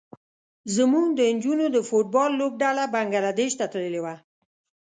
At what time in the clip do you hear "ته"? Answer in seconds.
3.59-3.65